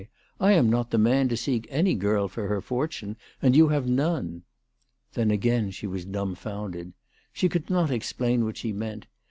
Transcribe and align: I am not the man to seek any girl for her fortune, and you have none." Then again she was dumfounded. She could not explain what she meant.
I 0.39 0.53
am 0.53 0.67
not 0.67 0.89
the 0.89 0.97
man 0.97 1.29
to 1.29 1.37
seek 1.37 1.67
any 1.69 1.93
girl 1.93 2.27
for 2.27 2.47
her 2.47 2.59
fortune, 2.59 3.17
and 3.39 3.55
you 3.55 3.67
have 3.67 3.87
none." 3.87 4.41
Then 5.13 5.29
again 5.29 5.69
she 5.69 5.85
was 5.85 6.05
dumfounded. 6.05 6.93
She 7.31 7.47
could 7.47 7.69
not 7.69 7.91
explain 7.91 8.43
what 8.43 8.57
she 8.57 8.73
meant. 8.73 9.05